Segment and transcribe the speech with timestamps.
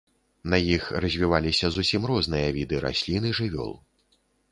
[0.51, 3.71] На іх развіваліся зусім розныя віды раслін і жывёл.